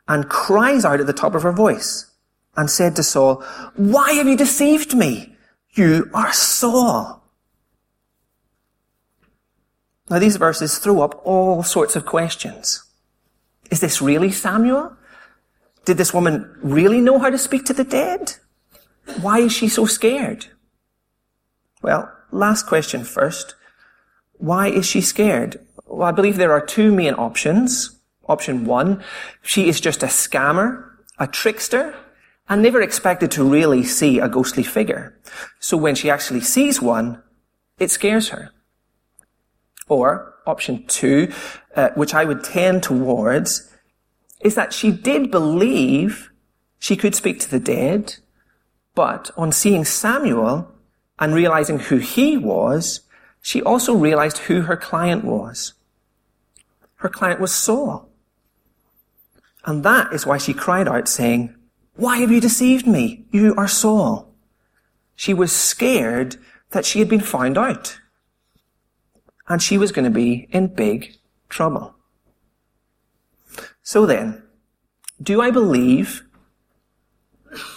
and 0.07 0.29
cries 0.29 0.85
out 0.85 0.99
at 0.99 1.07
the 1.07 1.13
top 1.13 1.35
of 1.35 1.43
her 1.43 1.51
voice 1.51 2.09
and 2.55 2.69
said 2.69 2.95
to 2.95 3.03
Saul, 3.03 3.43
Why 3.75 4.13
have 4.13 4.27
you 4.27 4.37
deceived 4.37 4.95
me? 4.95 5.35
You 5.71 6.09
are 6.13 6.33
Saul. 6.33 7.23
Now 10.09 10.19
these 10.19 10.37
verses 10.37 10.77
throw 10.77 11.01
up 11.01 11.19
all 11.25 11.63
sorts 11.63 11.95
of 11.95 12.05
questions. 12.05 12.83
Is 13.69 13.81
this 13.81 14.01
really 14.01 14.31
Samuel? 14.31 14.95
Did 15.87 15.95
this 15.95 16.13
woman 16.13 16.53
really 16.61 16.99
know 16.99 17.17
how 17.17 17.29
to 17.29 17.37
speak 17.37 17.63
to 17.67 17.73
the 17.73 17.85
dead? 17.85 18.33
Why 19.21 19.39
is 19.39 19.53
she 19.53 19.69
so 19.69 19.85
scared? 19.85 20.47
Well, 21.81 22.11
last 22.29 22.67
question 22.67 23.05
first. 23.05 23.55
Why 24.33 24.67
is 24.67 24.85
she 24.85 24.99
scared? 24.99 25.65
Well, 25.85 26.05
I 26.05 26.11
believe 26.11 26.35
there 26.35 26.51
are 26.51 26.59
two 26.59 26.91
main 26.91 27.13
options. 27.13 28.01
Option 28.27 28.65
one, 28.65 29.01
she 29.41 29.69
is 29.69 29.79
just 29.79 30.03
a 30.03 30.07
scammer, 30.07 30.89
a 31.19 31.25
trickster, 31.25 31.95
and 32.49 32.61
never 32.61 32.81
expected 32.81 33.31
to 33.31 33.45
really 33.45 33.85
see 33.85 34.19
a 34.19 34.27
ghostly 34.27 34.63
figure. 34.63 35.17
So 35.61 35.77
when 35.77 35.95
she 35.95 36.09
actually 36.09 36.41
sees 36.41 36.81
one, 36.81 37.23
it 37.79 37.91
scares 37.91 38.27
her. 38.27 38.51
Or 39.87 40.33
option 40.45 40.85
two, 40.87 41.31
uh, 41.77 41.91
which 41.95 42.13
I 42.13 42.25
would 42.25 42.43
tend 42.43 42.83
towards, 42.83 43.71
is 44.41 44.55
that 44.55 44.73
she 44.73 44.91
did 44.91 45.31
believe 45.31 46.31
she 46.79 46.95
could 46.95 47.15
speak 47.15 47.39
to 47.39 47.49
the 47.49 47.59
dead, 47.59 48.15
but 48.95 49.31
on 49.37 49.51
seeing 49.51 49.85
Samuel 49.85 50.71
and 51.19 51.33
realizing 51.33 51.79
who 51.79 51.97
he 51.97 52.37
was, 52.37 53.01
she 53.41 53.61
also 53.61 53.95
realized 53.95 54.39
who 54.39 54.61
her 54.61 54.77
client 54.77 55.23
was. 55.23 55.73
Her 56.95 57.09
client 57.09 57.39
was 57.39 57.53
Saul. 57.53 58.09
And 59.65 59.83
that 59.83 60.13
is 60.13 60.25
why 60.25 60.37
she 60.37 60.53
cried 60.53 60.87
out 60.87 61.07
saying, 61.07 61.55
Why 61.95 62.17
have 62.17 62.31
you 62.31 62.39
deceived 62.39 62.87
me? 62.87 63.25
You 63.31 63.53
are 63.55 63.67
Saul. 63.67 64.33
She 65.15 65.33
was 65.33 65.51
scared 65.51 66.37
that 66.71 66.85
she 66.85 66.99
had 66.99 67.09
been 67.09 67.21
found 67.21 67.57
out 67.57 67.99
and 69.47 69.61
she 69.61 69.77
was 69.77 69.91
going 69.91 70.05
to 70.05 70.11
be 70.11 70.47
in 70.51 70.67
big 70.67 71.15
trouble. 71.49 71.95
So 73.87 74.05
then, 74.05 74.43
do 75.23 75.39
I 75.39 75.49
believe 75.49 76.25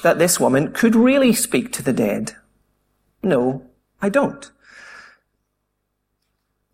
that 0.02 0.18
this 0.18 0.40
woman 0.40 0.72
could 0.72 0.96
really 0.96 1.32
speak 1.32 1.70
to 1.74 1.84
the 1.84 1.92
dead? 1.92 2.32
No, 3.22 3.62
I 4.02 4.08
don't. 4.08 4.50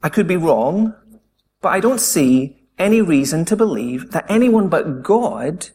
I 0.03 0.09
could 0.09 0.27
be 0.27 0.39
wrong, 0.39 0.95
but 1.61 1.69
I 1.69 1.81
don't 1.81 2.01
see 2.01 2.63
any 2.79 3.03
reason 3.03 3.45
to 3.45 3.57
believe 3.57 4.13
that 4.13 4.25
anyone 4.31 4.71
but 4.71 5.03
God 5.03 5.69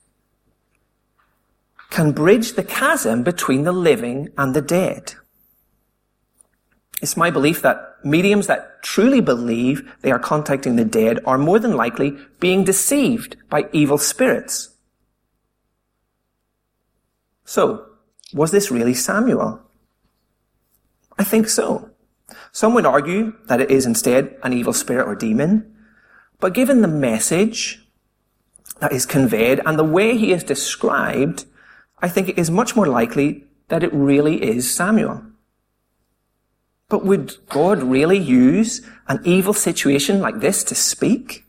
can 1.92 2.14
bridge 2.14 2.54
the 2.54 2.64
chasm 2.64 3.22
between 3.22 3.64
the 3.64 3.72
living 3.72 4.30
and 4.40 4.56
the 4.56 4.64
dead. 4.64 5.14
It's 7.02 7.18
my 7.18 7.32
belief 7.32 7.64
that 7.64 7.98
mediums 8.04 8.48
that 8.48 8.84
truly 8.84 9.22
believe 9.22 9.92
they 10.02 10.12
are 10.12 10.20
contacting 10.20 10.76
the 10.76 10.86
dead 10.86 11.20
are 11.26 11.38
more 11.38 11.60
than 11.60 11.76
likely 11.76 12.16
being 12.40 12.64
deceived 12.64 13.36
by 13.50 13.68
evil 13.74 13.98
spirits. 13.98 14.70
So, 17.44 17.88
was 18.34 18.52
this 18.52 18.72
really 18.72 18.94
Samuel? 18.94 19.62
I 21.18 21.24
think 21.24 21.50
so. 21.50 21.90
Some 22.52 22.74
would 22.76 22.86
argue 22.86 23.34
that 23.48 23.60
it 23.60 23.72
is 23.72 23.86
instead 23.86 24.38
an 24.44 24.54
evil 24.54 24.74
spirit 24.74 25.08
or 25.08 25.16
demon, 25.16 25.76
but 26.40 26.54
given 26.54 26.82
the 26.82 26.88
message 26.88 27.86
that 28.80 28.92
is 28.92 29.06
conveyed 29.06 29.60
and 29.66 29.78
the 29.78 29.84
way 29.84 30.18
he 30.18 30.32
is 30.32 30.44
described, 30.44 31.46
I 32.00 32.08
think 32.08 32.30
it 32.30 32.38
is 32.38 32.50
much 32.50 32.76
more 32.76 32.88
likely 32.88 33.46
that 33.68 33.84
it 33.84 33.94
really 33.94 34.42
is 34.44 34.74
Samuel. 34.74 35.24
But 36.92 37.06
would 37.06 37.38
God 37.48 37.82
really 37.82 38.18
use 38.18 38.86
an 39.08 39.22
evil 39.24 39.54
situation 39.54 40.20
like 40.20 40.42
this 40.42 40.62
to 40.66 40.76
speak? 40.76 41.46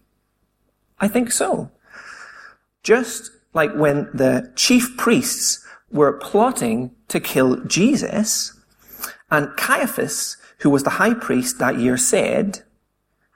I 1.01 1.09
think 1.09 1.33
so. 1.33 1.73
Just 2.85 3.33
like 3.53 3.75
when 3.75 4.09
the 4.15 4.53
chief 4.55 4.97
priests 4.97 5.67
were 5.91 6.13
plotting 6.13 6.93
to 7.09 7.19
kill 7.19 7.57
Jesus, 7.65 8.57
and 9.33 9.57
Caiaphas, 9.57 10.37
who 10.59 10.71
was 10.71 10.85
the 10.85 10.91
high 10.91 11.15
priest 11.15 11.59
that 11.59 11.77
year, 11.77 11.97
said, 11.97 12.63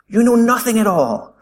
You 0.06 0.22
know 0.22 0.36
nothing 0.36 0.78
at 0.78 0.86
all. 0.86 1.34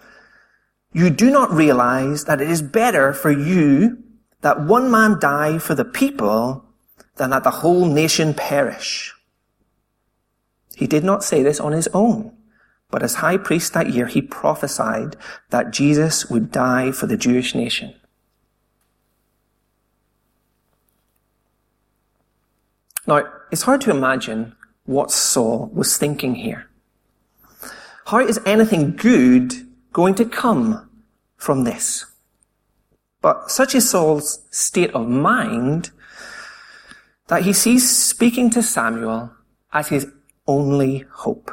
You 0.95 1.11
do 1.11 1.31
not 1.31 1.53
realize 1.53 2.25
that 2.25 2.41
it 2.41 2.51
is 2.51 2.63
better 2.63 3.13
for 3.13 3.31
you 3.31 4.03
that 4.41 4.63
one 4.63 4.91
man 4.91 5.19
die 5.21 5.59
for 5.59 5.75
the 5.75 5.85
people 5.85 6.65
than 7.17 7.31
that 7.31 7.45
the 7.45 7.51
whole 7.51 7.85
nation 7.85 8.33
perish. 8.33 9.15
He 10.77 10.87
did 10.87 11.05
not 11.05 11.25
say 11.25 11.43
this 11.43 11.61
on 11.61 11.73
his 11.73 11.89
own, 11.95 12.33
but 12.91 13.03
as 13.03 13.17
high 13.17 13.37
priest 13.37 13.73
that 13.73 13.91
year, 13.91 14.07
he 14.07 14.23
prophesied 14.23 15.17
that 15.51 15.73
Jesus 15.73 16.27
would 16.27 16.51
die 16.51 16.93
for 16.93 17.07
the 17.07 17.17
Jewish 17.17 17.55
nation. 17.55 17.95
Now, 23.07 23.25
it's 23.51 23.63
hard 23.63 23.81
to 23.83 23.91
imagine 23.91 24.55
what 24.85 25.11
Saul 25.11 25.71
was 25.73 25.97
thinking 25.97 26.37
here. 26.37 26.69
How 28.07 28.19
is 28.19 28.41
anything 28.45 28.97
good 28.97 29.53
going 29.93 30.15
to 30.17 30.25
come 30.25 30.91
from 31.37 31.65
this? 31.65 32.07
But 33.21 33.51
such 33.51 33.75
is 33.75 33.89
Saul's 33.89 34.41
state 34.51 34.91
of 34.95 35.09
mind 35.09 35.91
that 37.29 37.43
he 37.43 37.53
sees 37.53 37.89
speaking 37.89 38.51
to 38.51 38.63
Samuel 38.63 39.33
as 39.73 39.89
his 39.89 40.07
only 40.47 41.05
hope. 41.11 41.51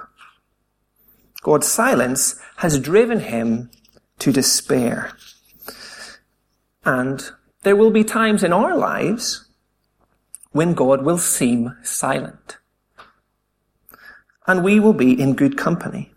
God's 1.41 1.67
silence 1.67 2.39
has 2.57 2.79
driven 2.79 3.19
him 3.19 3.71
to 4.19 4.31
despair. 4.31 5.11
And 6.85 7.31
there 7.63 7.75
will 7.75 7.91
be 7.91 8.03
times 8.03 8.43
in 8.43 8.53
our 8.53 8.75
lives 8.75 9.47
when 10.51 10.73
God 10.73 11.03
will 11.03 11.17
seem 11.17 11.75
silent. 11.83 12.57
And 14.47 14.63
we 14.63 14.79
will 14.79 14.93
be 14.93 15.19
in 15.19 15.35
good 15.35 15.57
company, 15.57 16.11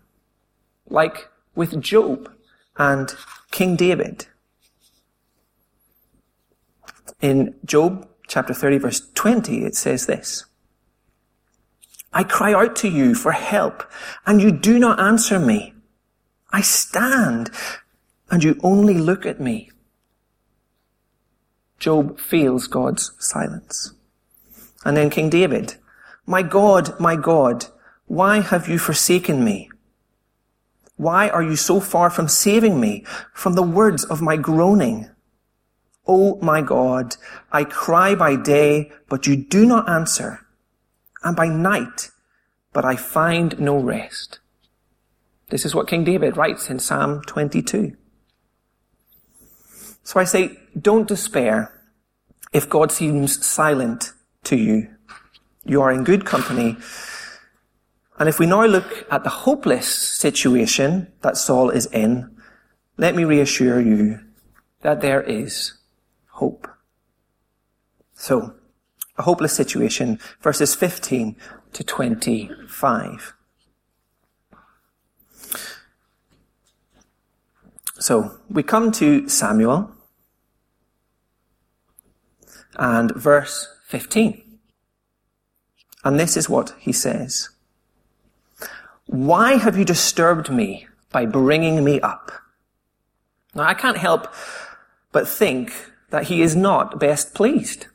like 0.89 1.29
with 1.55 1.81
Job 1.81 2.31
and 2.77 3.15
King 3.51 3.75
David. 3.75 4.27
In 7.21 7.55
Job 7.63 8.07
chapter 8.27 8.53
30 8.53 8.79
verse 8.79 9.01
20, 9.13 9.63
it 9.63 9.75
says 9.75 10.05
this. 10.05 10.45
I 12.15 12.23
cry 12.23 12.53
out 12.53 12.77
to 12.77 12.87
you 12.87 13.13
for 13.13 13.33
help 13.33 13.83
and 14.25 14.41
you 14.41 14.49
do 14.49 14.79
not 14.79 15.01
answer 15.01 15.37
me. 15.37 15.73
I 16.51 16.61
stand 16.61 17.51
and 18.31 18.41
you 18.41 18.57
only 18.63 18.93
look 18.93 19.25
at 19.25 19.41
me. 19.41 19.69
Job 21.77 22.17
feels 22.17 22.67
God's 22.67 23.11
silence. 23.19 23.93
And 24.85 24.95
then 24.95 25.09
King 25.09 25.29
David, 25.29 25.75
my 26.25 26.41
God, 26.41 26.97
my 27.01 27.17
God, 27.17 27.65
why 28.07 28.39
have 28.39 28.69
you 28.69 28.79
forsaken 28.79 29.43
me? 29.43 29.69
Why 30.95 31.27
are 31.27 31.43
you 31.43 31.57
so 31.57 31.81
far 31.81 32.09
from 32.09 32.29
saving 32.29 32.79
me 32.79 33.03
from 33.33 33.53
the 33.53 33.63
words 33.63 34.05
of 34.05 34.21
my 34.21 34.37
groaning? 34.37 35.09
Oh 36.07 36.39
my 36.41 36.61
God, 36.61 37.17
I 37.51 37.65
cry 37.65 38.15
by 38.15 38.37
day, 38.37 38.91
but 39.09 39.27
you 39.27 39.35
do 39.35 39.65
not 39.65 39.89
answer, 39.89 40.44
and 41.25 41.35
by 41.35 41.47
night, 41.47 42.11
but 42.71 42.85
I 42.85 42.95
find 42.95 43.59
no 43.59 43.77
rest. 43.77 44.39
This 45.49 45.65
is 45.65 45.75
what 45.75 45.87
King 45.87 46.03
David 46.03 46.37
writes 46.37 46.69
in 46.69 46.79
Psalm 46.79 47.21
22. 47.23 47.97
So 50.03 50.19
I 50.19 50.23
say, 50.23 50.57
don't 50.79 51.07
despair 51.07 51.81
if 52.53 52.69
God 52.69 52.91
seems 52.91 53.43
silent 53.45 54.13
to 54.43 54.55
you. 54.55 54.87
You 55.65 55.81
are 55.81 55.91
in 55.91 56.03
good 56.03 56.25
company. 56.25 56.77
And 58.19 58.29
if 58.29 58.39
we 58.39 58.45
now 58.45 58.65
look 58.65 59.05
at 59.11 59.23
the 59.23 59.29
hopeless 59.29 59.87
situation 59.87 61.11
that 61.21 61.37
Saul 61.37 61.71
is 61.71 61.87
in, 61.87 62.37
let 62.97 63.15
me 63.15 63.23
reassure 63.23 63.81
you 63.81 64.19
that 64.81 65.01
there 65.01 65.23
is 65.23 65.73
hope. 66.27 66.67
So, 68.13 68.53
a 69.17 69.23
hopeless 69.23 69.53
situation, 69.53 70.19
verses 70.41 70.75
15 70.75 71.35
to 71.73 71.83
25. 71.83 73.33
So, 77.97 78.37
we 78.49 78.61
come 78.61 78.91
to 78.93 79.27
Samuel 79.29 79.91
and 82.77 83.11
verse 83.15 83.67
15. 83.87 84.41
And 86.03 86.19
this 86.19 86.37
is 86.37 86.49
what 86.49 86.73
he 86.77 86.91
says. 86.91 87.49
Why 89.07 89.53
have 89.53 89.77
you 89.77 89.85
disturbed 89.85 90.51
me 90.51 90.87
by 91.11 91.25
bringing 91.25 91.83
me 91.83 92.01
up? 92.01 92.31
Now, 93.53 93.63
I 93.63 93.73
can't 93.73 93.97
help 93.97 94.27
but 95.11 95.27
think 95.27 95.73
that 96.09 96.25
he 96.25 96.41
is 96.41 96.55
not 96.55 96.99
best 96.99 97.33
pleased. 97.33 97.87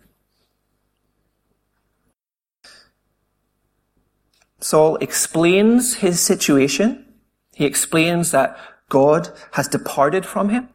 Saul 4.60 4.96
explains 4.96 5.96
his 5.96 6.20
situation. 6.20 7.06
He 7.54 7.64
explains 7.64 8.30
that 8.30 8.56
God 8.88 9.30
has 9.52 9.68
departed 9.68 10.26
from 10.26 10.50
him 10.50 10.68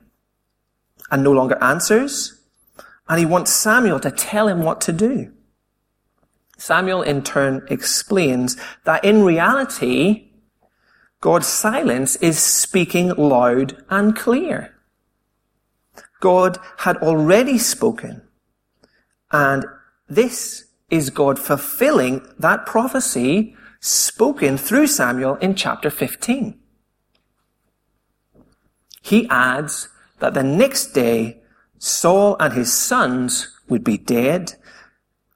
and 1.11 1.23
no 1.23 1.31
longer 1.31 1.61
answers. 1.61 2.41
And 3.07 3.19
he 3.19 3.25
wants 3.25 3.53
Samuel 3.53 3.99
to 3.99 4.11
tell 4.11 4.47
him 4.47 4.63
what 4.63 4.81
to 4.81 4.91
do. 4.91 5.31
Samuel 6.57 7.03
in 7.03 7.21
turn 7.21 7.65
explains 7.69 8.57
that 8.85 9.03
in 9.03 9.23
reality, 9.23 10.29
God's 11.21 11.47
silence 11.47 12.15
is 12.17 12.39
speaking 12.39 13.09
loud 13.09 13.83
and 13.89 14.15
clear. 14.15 14.73
God 16.21 16.57
had 16.77 16.97
already 16.97 17.57
spoken. 17.57 18.21
And 19.31 19.65
this 20.07 20.65
is 20.89 21.09
God 21.09 21.37
fulfilling 21.37 22.25
that 22.39 22.65
prophecy 22.65 23.55
spoken 23.85 24.57
through 24.57 24.87
Samuel 24.87 25.35
in 25.35 25.53
chapter 25.53 25.89
15. 25.89 26.59
He 29.01 29.29
adds 29.29 29.89
that 30.19 30.33
the 30.33 30.43
next 30.43 30.93
day 30.93 31.41
Saul 31.77 32.35
and 32.39 32.53
his 32.53 32.73
sons 32.73 33.55
would 33.69 33.83
be 33.83 33.97
dead 33.97 34.53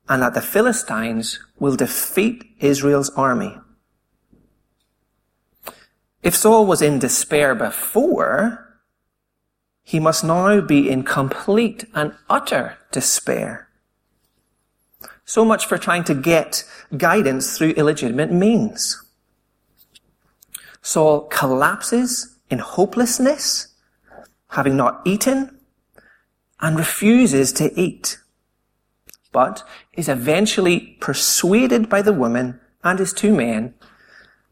and 0.07 0.23
that 0.23 0.33
the 0.33 0.41
Philistines 0.41 1.39
will 1.59 1.75
defeat 1.75 2.43
Israel's 2.59 3.11
army. 3.11 3.55
If 6.23 6.35
Saul 6.35 6.65
was 6.65 6.81
in 6.81 6.97
despair 6.97 7.53
before, 7.53 8.81
he 9.83 9.99
must 9.99 10.23
now 10.23 10.59
be 10.61 10.89
in 10.89 11.03
complete 11.03 11.85
and 11.93 12.15
utter 12.29 12.77
despair. 12.91 13.68
So 15.29 15.45
much 15.45 15.67
for 15.67 15.77
trying 15.77 16.05
to 16.05 16.15
get 16.15 16.63
guidance 16.97 17.55
through 17.55 17.77
illegitimate 17.77 18.31
means. 18.31 18.99
Saul 20.81 21.27
collapses 21.27 22.39
in 22.49 22.57
hopelessness, 22.57 23.67
having 24.47 24.75
not 24.75 25.01
eaten, 25.05 25.59
and 26.59 26.79
refuses 26.79 27.53
to 27.53 27.71
eat, 27.79 28.17
but 29.31 29.61
is 29.93 30.09
eventually 30.09 30.97
persuaded 30.99 31.89
by 31.89 32.01
the 32.01 32.11
woman 32.23 32.59
and 32.83 32.97
his 32.97 33.13
two 33.13 33.35
men 33.35 33.75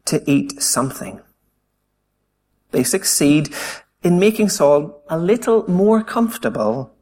to 0.05 0.21
eat 0.29 0.61
something. 0.61 1.21
They 2.69 2.83
succeed 2.83 3.49
in 4.03 4.19
making 4.19 4.49
Saul 4.49 5.01
a 5.09 5.17
little 5.17 5.67
more 5.67 6.03
comfortable 6.03 6.93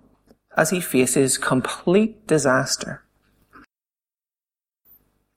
as 0.55 0.69
he 0.69 0.79
faces 0.79 1.37
complete 1.37 2.25
disaster. 2.25 3.04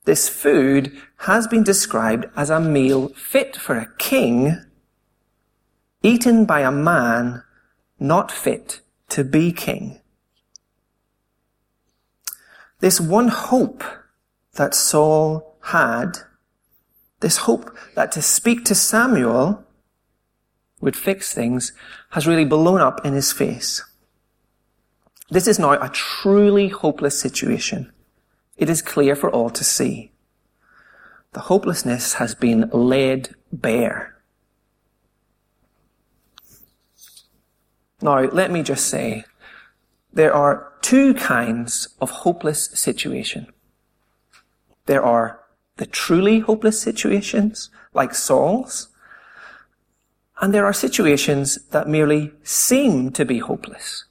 This 0.09 0.27
food 0.27 0.91
has 1.17 1.45
been 1.45 1.63
described 1.63 2.25
as 2.35 2.49
a 2.49 2.59
meal 2.59 3.09
fit 3.09 3.55
for 3.55 3.77
a 3.77 3.93
king, 3.99 4.59
eaten 6.01 6.45
by 6.45 6.61
a 6.61 6.71
man 6.71 7.43
not 7.99 8.31
fit 8.31 8.81
to 9.09 9.23
be 9.23 9.51
king. 9.51 10.01
This 12.79 12.99
one 12.99 13.27
hope 13.27 13.83
that 14.53 14.73
Saul 14.73 15.55
had, 15.65 16.17
this 17.19 17.45
hope 17.45 17.77
that 17.93 18.11
to 18.13 18.23
speak 18.23 18.65
to 18.65 18.73
Samuel 18.73 19.63
would 20.81 20.95
fix 20.95 21.35
things 21.35 21.71
has 22.13 22.25
really 22.25 22.45
blown 22.45 22.81
up 22.81 23.05
in 23.05 23.13
his 23.13 23.31
face. 23.31 23.85
This 25.29 25.47
is 25.47 25.59
now 25.59 25.73
a 25.73 25.89
truly 25.89 26.69
hopeless 26.69 27.19
situation. 27.19 27.93
It 28.59 28.69
is 28.69 28.81
clear 28.81 29.15
for 29.15 29.31
all 29.31 29.49
to 29.51 29.63
see. 29.63 30.11
The 31.31 31.47
hopelessness 31.47 32.15
has 32.15 32.35
been 32.35 32.69
laid 32.73 33.29
bare. 33.53 34.17
Now, 38.01 38.19
let 38.19 38.51
me 38.51 38.61
just 38.61 38.87
say, 38.87 39.23
there 40.11 40.33
are 40.33 40.73
two 40.81 41.13
kinds 41.13 41.87
of 42.01 42.09
hopeless 42.09 42.65
situation. 42.73 43.47
There 44.87 45.03
are 45.03 45.39
the 45.77 45.85
truly 45.85 46.39
hopeless 46.39 46.81
situations, 46.81 47.69
like 47.93 48.13
Saul's, 48.13 48.89
and 50.41 50.53
there 50.53 50.65
are 50.65 50.73
situations 50.73 51.59
that 51.71 51.87
merely 51.87 52.33
seem 52.43 53.11
to 53.11 53.23
be 53.23 53.39
hopeless. 53.39 54.03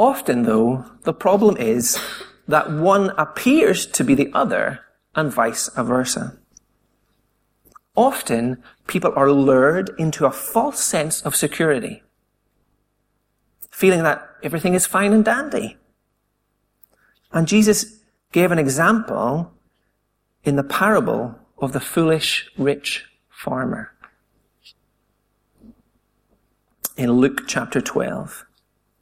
Often, 0.00 0.44
though, 0.44 0.86
the 1.02 1.12
problem 1.12 1.58
is 1.58 2.00
that 2.48 2.72
one 2.72 3.10
appears 3.18 3.84
to 3.84 4.02
be 4.02 4.14
the 4.14 4.30
other 4.32 4.80
and 5.14 5.30
vice 5.30 5.68
versa. 5.76 6.38
Often, 7.94 8.62
people 8.86 9.12
are 9.14 9.30
lured 9.30 9.90
into 9.98 10.24
a 10.24 10.30
false 10.30 10.82
sense 10.82 11.20
of 11.20 11.36
security, 11.36 12.02
feeling 13.70 14.02
that 14.02 14.26
everything 14.42 14.72
is 14.72 14.86
fine 14.86 15.12
and 15.12 15.22
dandy. 15.22 15.76
And 17.30 17.46
Jesus 17.46 18.00
gave 18.32 18.50
an 18.52 18.58
example 18.58 19.52
in 20.44 20.56
the 20.56 20.64
parable 20.64 21.38
of 21.58 21.74
the 21.74 21.80
foolish 21.80 22.50
rich 22.56 23.04
farmer. 23.28 23.92
In 26.96 27.12
Luke 27.12 27.42
chapter 27.46 27.82
12. 27.82 28.46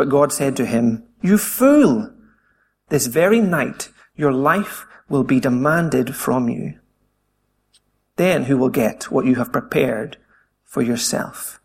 But 0.00 0.08
God 0.08 0.32
said 0.32 0.56
to 0.56 0.64
him, 0.64 1.04
You 1.20 1.36
fool! 1.36 2.10
This 2.88 3.06
very 3.06 3.38
night 3.38 3.90
your 4.16 4.32
life 4.32 4.86
will 5.10 5.24
be 5.24 5.40
demanded 5.40 6.16
from 6.16 6.48
you. 6.48 6.78
Then 8.16 8.44
who 8.44 8.56
will 8.56 8.70
get 8.70 9.10
what 9.10 9.26
you 9.26 9.34
have 9.34 9.52
prepared 9.52 10.16
for 10.64 10.80
yourself? 10.80 11.60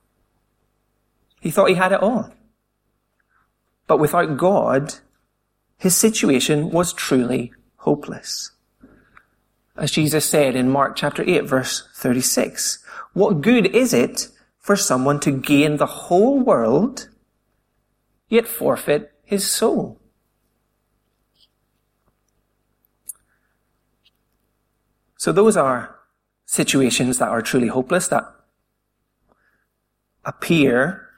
He 1.39 1.49
thought 1.49 1.69
he 1.69 1.75
had 1.75 1.93
it 1.93 2.03
all. 2.03 2.33
But 3.87 4.01
without 4.01 4.35
God, 4.35 4.95
his 5.77 5.95
situation 5.95 6.71
was 6.71 6.91
truly 6.91 7.53
hopeless. 7.77 8.51
As 9.77 9.91
Jesus 9.91 10.25
said 10.25 10.57
in 10.57 10.69
Mark 10.69 10.97
chapter 10.97 11.23
8 11.25 11.45
verse 11.47 11.87
36, 11.95 12.83
what 13.13 13.39
good 13.39 13.67
is 13.67 13.93
it 13.93 14.27
for 14.59 14.75
someone 14.75 15.21
to 15.21 15.31
gain 15.31 15.77
the 15.77 15.85
whole 15.85 16.37
world, 16.37 17.07
yet 18.29 18.47
forfeit 18.47 19.13
his 19.23 19.49
soul? 19.49 19.99
So 25.17 25.31
those 25.31 25.57
are 25.57 25.95
situations 26.45 27.17
that 27.17 27.29
are 27.29 27.41
truly 27.41 27.67
hopeless, 27.67 28.07
that 28.09 28.23
appear 30.23 31.09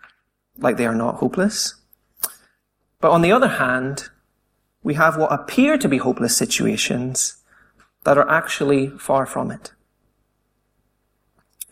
like 0.58 0.78
they 0.78 0.86
are 0.86 0.96
not 0.96 1.16
hopeless. 1.16 1.76
But 3.00 3.12
on 3.12 3.22
the 3.22 3.32
other 3.32 3.48
hand, 3.48 4.10
we 4.82 4.96
have 4.96 5.18
what 5.18 5.32
appear 5.32 5.78
to 5.78 5.88
be 5.88 5.98
hopeless 5.98 6.36
situations 6.36 7.44
that 8.04 8.18
are 8.18 8.30
actually 8.30 8.90
far 8.90 9.26
from 9.26 9.52
it. 9.52 9.74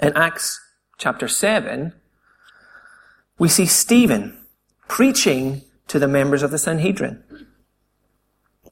In 0.02 0.12
Acts 0.14 0.60
chapter 0.98 1.28
7, 1.28 1.94
we 3.40 3.48
see 3.48 3.66
Stephen 3.66 4.45
preaching 4.88 5.62
to 5.88 6.00
the 6.00 6.08
members 6.08 6.44
of 6.44 6.52
the 6.52 6.58
Sanhedrin 6.58 7.24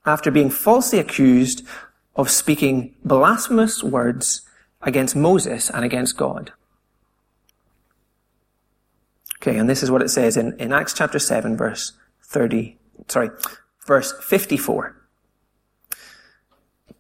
after 0.06 0.32
being 0.32 0.50
falsely 0.50 1.00
accused 1.00 1.66
of 2.16 2.30
speaking 2.30 2.96
blasphemous 3.04 3.84
words 3.84 4.42
against 4.82 5.16
Moses 5.16 5.70
and 5.70 5.86
against 5.86 6.18
God. 6.18 6.52
Okay, 9.42 9.58
and 9.58 9.70
this 9.70 9.84
is 9.84 9.92
what 9.92 10.02
it 10.02 10.10
says 10.10 10.38
in, 10.38 10.58
in 10.60 10.72
Acts 10.72 10.94
chapter 10.94 11.20
7, 11.20 11.58
verse 11.58 11.94
30, 12.24 12.78
sorry, 13.08 13.30
verse 13.86 14.14
54. 14.22 14.96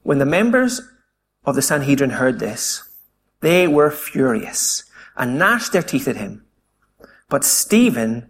When 0.04 0.18
the 0.18 0.26
members 0.26 0.82
of 1.46 1.56
the 1.56 1.62
Sanhedrin 1.62 2.12
heard 2.12 2.40
this, 2.40 2.90
they 3.40 3.68
were 3.68 3.92
furious 3.92 4.84
and 5.16 5.38
gnashed 5.38 5.72
their 5.72 5.84
teeth 5.84 6.08
at 6.08 6.18
him. 6.18 6.44
But 7.30 7.44
Stephen, 7.44 8.30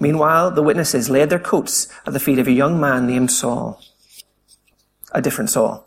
Meanwhile, 0.00 0.52
the 0.52 0.62
witnesses 0.62 1.10
laid 1.10 1.28
their 1.28 1.38
coats 1.38 1.86
at 2.06 2.14
the 2.14 2.20
feet 2.20 2.38
of 2.38 2.48
a 2.48 2.52
young 2.52 2.80
man 2.80 3.06
named 3.06 3.30
Saul. 3.30 3.80
A 5.12 5.20
different 5.20 5.50
Saul. 5.50 5.86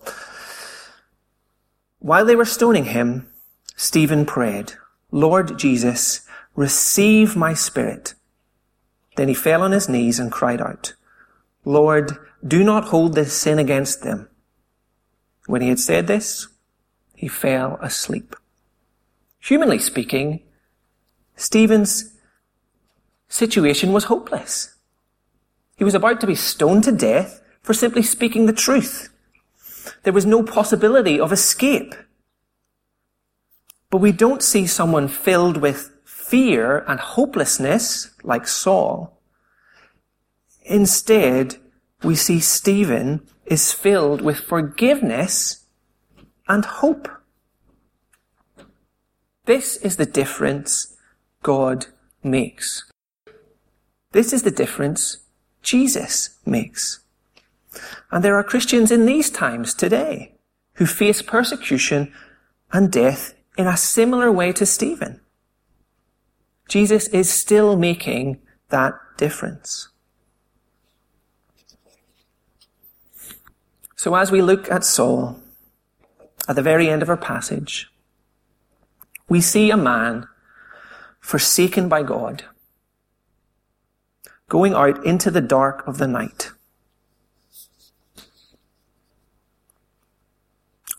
While 1.99 2.26
they 2.26 2.36
were 2.36 2.45
stoning 2.45 2.86
him, 2.86 3.28
Stephen 3.76 4.26
prayed, 4.26 4.73
Lord 5.12 5.58
Jesus, 5.58 6.21
receive 6.56 7.36
my 7.36 7.56
spirit. 7.56 8.13
Then 9.15 9.30
he 9.30 9.34
fell 9.34 9.63
on 9.63 9.71
his 9.71 9.89
knees 9.89 10.19
and 10.19 10.32
cried 10.32 10.62
out, 10.62 10.93
Lord, 11.65 12.17
do 12.45 12.63
not 12.63 12.86
hold 12.86 13.15
this 13.15 13.34
sin 13.34 13.58
against 13.58 14.04
them. 14.04 14.28
When 15.47 15.62
he 15.62 15.69
had 15.69 15.80
said 15.80 16.08
this, 16.08 16.47
he 17.15 17.28
fell 17.28 17.80
asleep. 17.82 18.36
Humanly 19.39 19.80
speaking, 19.80 20.41
Stephen's 21.36 22.12
situation 23.34 23.91
was 23.91 24.06
hopeless. 24.06 24.76
He 25.76 25.84
was 25.84 25.96
about 25.96 26.22
to 26.22 26.28
be 26.28 26.36
stoned 26.36 26.84
to 26.84 26.91
death 26.91 27.41
for 27.63 27.74
simply 27.74 28.04
speaking 28.04 28.46
the 28.46 28.54
truth. 28.54 29.10
There 30.04 30.13
was 30.13 30.26
no 30.26 30.43
possibility 30.43 31.19
of 31.19 31.32
escape. 31.32 31.96
But 33.89 33.98
we 33.98 34.12
don't 34.12 34.43
see 34.43 34.67
someone 34.67 35.08
filled 35.08 35.58
with 35.58 35.91
fear 36.06 36.86
and 36.88 37.00
hopelessness 37.00 38.12
like 38.24 38.48
Saul. 38.48 39.19
Instead, 40.65 41.58
we 42.04 42.15
see 42.15 42.39
Stephen 42.39 43.28
is 43.46 43.72
filled 43.72 44.22
with 44.22 44.39
forgiveness 44.39 45.65
and 46.48 46.65
hope. 46.65 47.10
This 49.46 49.76
is 49.78 49.98
the 49.98 50.06
difference 50.06 50.96
God 51.41 51.88
makes. 52.24 52.92
This 54.13 54.32
is 54.32 54.43
the 54.43 54.52
difference 54.52 55.17
Jesus 55.62 56.38
makes. 56.45 57.02
And 58.12 58.23
there 58.23 58.36
are 58.36 58.43
Christians 58.43 58.91
in 58.91 59.06
these 59.06 59.30
times 59.30 59.73
today 59.73 60.36
who 60.76 60.86
face 60.86 61.21
persecution 61.21 62.13
and 62.71 62.91
death 62.91 63.34
in 63.58 63.67
a 63.67 63.78
similar 63.78 64.32
way 64.32 64.52
to 64.54 64.65
Stephen. 64.65 65.19
Jesus 66.69 67.08
is 67.08 67.30
still 67.30 67.76
making 67.76 68.39
that 68.69 68.93
difference. 69.17 69.89
So 73.95 74.15
as 74.15 74.32
we 74.32 74.41
look 74.41 74.69
at 74.71 74.84
Saul, 74.84 75.39
at 76.47 76.56
the 76.56 76.62
very 76.62 76.89
end 76.89 77.02
of 77.02 77.10
our 77.10 77.17
passage, 77.17 77.89
we 79.30 79.41
see 79.41 79.71
a 79.71 79.78
man 79.78 80.28
forsaken 81.19 81.89
by 81.89 82.04
God, 82.04 82.43
going 84.54 84.76
out 84.76 85.04
into 85.04 85.32
the 85.32 85.42
dark 85.42 85.84
of 85.88 85.98
the 85.98 86.06
night. 86.06 86.52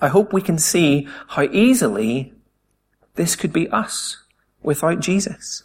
I 0.00 0.08
hope 0.08 0.32
we 0.32 0.42
can 0.42 0.58
see 0.58 1.06
how 1.28 1.42
easily 1.44 2.32
this 3.14 3.36
could 3.36 3.52
be 3.52 3.68
us 3.68 4.24
without 4.60 4.98
Jesus. 4.98 5.62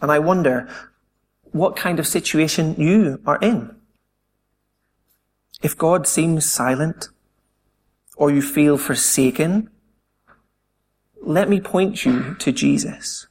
And 0.00 0.10
I 0.10 0.18
wonder 0.18 0.68
what 1.52 1.76
kind 1.76 2.00
of 2.00 2.08
situation 2.08 2.74
you 2.76 3.20
are 3.24 3.38
in. 3.40 3.72
If 5.62 5.78
God 5.78 6.08
seems 6.08 6.44
silent 6.44 7.08
or 8.16 8.32
you 8.32 8.42
feel 8.42 8.76
forsaken, 8.76 9.70
let 11.22 11.48
me 11.48 11.60
point 11.60 12.04
you 12.04 12.34
to 12.40 12.50
Jesus. 12.50 13.28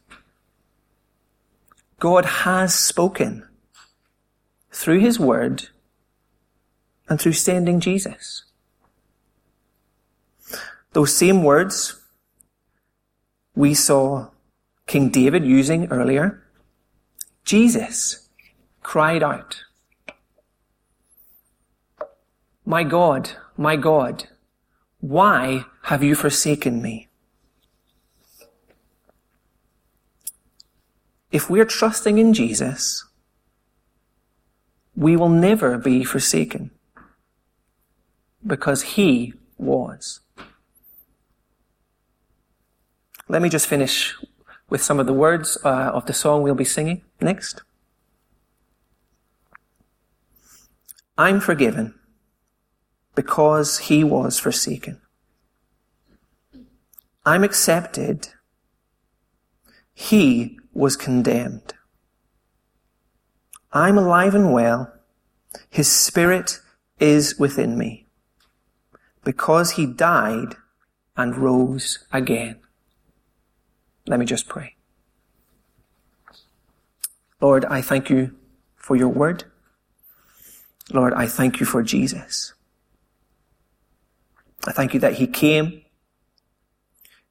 God 2.01 2.25
has 2.25 2.73
spoken 2.73 3.47
through 4.71 5.01
his 5.01 5.19
word 5.19 5.67
and 7.07 7.21
through 7.21 7.33
sending 7.33 7.79
Jesus. 7.79 8.43
Those 10.93 11.15
same 11.15 11.43
words 11.43 12.01
we 13.53 13.75
saw 13.75 14.31
King 14.87 15.09
David 15.09 15.45
using 15.45 15.91
earlier, 15.91 16.43
Jesus 17.45 18.27
cried 18.81 19.21
out, 19.21 19.61
My 22.65 22.83
God, 22.83 23.29
my 23.55 23.75
God, 23.75 24.27
why 25.01 25.65
have 25.83 26.01
you 26.01 26.15
forsaken 26.15 26.81
me? 26.81 27.09
If 31.32 31.50
we're 31.50 31.65
trusting 31.65 32.17
in 32.17 32.34
Jesus, 32.34 33.06
we 34.96 35.15
will 35.15 35.30
never 35.30 35.78
be 35.78 36.04
forsaken 36.04 36.72
because 38.46 38.82
he 38.82 39.34
was. 39.58 40.20
Let 43.30 43.41
me 43.41 43.50
just 43.50 43.67
finish 43.67 44.15
with 44.70 44.82
some 44.82 45.00
of 45.00 45.06
the 45.06 45.13
words 45.13 45.58
uh, 45.63 45.91
of 45.94 46.06
the 46.06 46.13
song 46.13 46.41
we'll 46.41 46.56
be 46.56 46.65
singing 46.65 47.02
next. 47.22 47.62
I'm 51.17 51.39
forgiven 51.39 51.94
because 53.15 53.80
he 53.80 54.04
was 54.04 54.39
forsaken. 54.39 55.00
I'm 57.26 57.44
accepted. 57.44 58.30
He 59.94 60.58
was 60.73 60.95
condemned. 60.95 61.73
I'm 63.73 63.97
alive 63.97 64.36
and 64.36 64.51
well. 64.51 64.93
His 65.69 65.91
spirit 65.91 66.60
is 66.99 67.38
within 67.39 67.77
me 67.77 68.07
because 69.23 69.71
he 69.71 69.86
died 69.86 70.55
and 71.15 71.38
rose 71.38 72.05
again. 72.12 72.60
Let 74.07 74.19
me 74.19 74.25
just 74.25 74.47
pray. 74.47 74.75
Lord, 77.39 77.65
I 77.65 77.81
thank 77.81 78.10
you 78.10 78.36
for 78.75 78.95
your 78.95 79.10
word. 79.10 79.45
Lord, 80.91 81.13
I 81.13 81.27
thank 81.27 81.60
you 81.60 81.65
for 81.65 81.81
Jesus. 81.81 82.53
I 84.67 84.71
thank 84.71 84.93
you 84.93 84.99
that 84.99 85.15
he 85.15 85.27
came, 85.27 85.81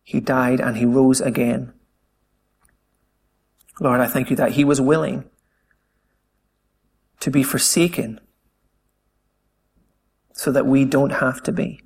he 0.02 0.20
died, 0.20 0.60
and 0.60 0.76
he 0.76 0.84
rose 0.84 1.20
again. 1.20 1.72
Lord, 3.80 4.00
I 4.00 4.06
thank 4.06 4.28
you 4.28 4.36
that 4.36 4.52
he 4.52 4.64
was 4.64 4.80
willing 4.80 5.24
to 7.20 7.30
be 7.30 7.42
forsaken 7.42 8.20
so 10.34 10.52
that 10.52 10.66
we 10.66 10.84
don't 10.84 11.10
have 11.10 11.42
to 11.42 11.52
be. 11.52 11.80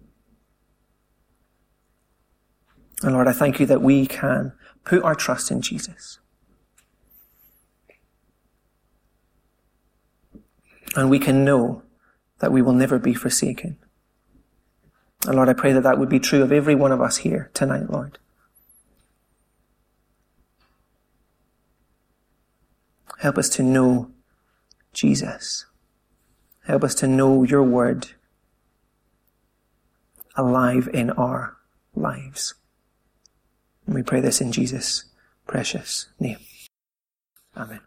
And 3.03 3.15
Lord, 3.15 3.29
I 3.29 3.33
thank 3.33 3.61
you 3.61 3.67
that 3.67 3.81
we 3.81 4.07
can 4.07 4.53
put 4.85 5.03
our 5.03 5.15
trust 5.15 5.51
in 5.51 5.63
Jesus. 5.63 6.19
And 10.97 11.11
we 11.11 11.19
can 11.19 11.45
know 11.45 11.83
that 12.41 12.53
we 12.53 12.63
will 12.63 12.73
never 12.73 12.99
be 12.99 13.15
forsaken. 13.15 13.79
And 15.27 15.37
Lord, 15.37 15.49
I 15.49 15.55
pray 15.55 15.73
that 15.73 15.83
that 15.83 15.99
would 15.99 16.09
be 16.09 16.21
true 16.21 16.43
of 16.43 16.53
every 16.53 16.75
one 16.75 16.93
of 16.93 17.01
us 17.01 17.19
here 17.19 17.51
tonight, 17.55 17.89
Lord. 17.89 18.19
Help 23.21 23.39
us 23.39 23.49
to 23.51 23.63
know 23.63 24.11
Jesus. 24.93 25.67
Help 26.67 26.85
us 26.85 26.95
to 26.97 27.07
know 27.07 27.43
your 27.43 27.63
word 27.63 28.09
alive 30.37 30.89
in 30.93 31.11
our 31.11 31.57
lives. 31.95 32.55
And 33.87 33.95
we 33.95 34.03
pray 34.03 34.21
this 34.21 34.41
in 34.41 34.53
Jesus' 34.53 35.05
precious 35.47 36.09
name. 36.19 36.39
Amen. 37.57 37.81